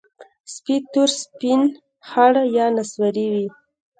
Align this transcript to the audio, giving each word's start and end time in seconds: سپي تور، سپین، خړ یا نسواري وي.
سپي 0.53 0.75
تور، 0.91 1.09
سپین، 1.23 1.61
خړ 2.09 2.33
یا 2.57 2.65
نسواري 2.75 3.27
وي. 3.33 3.47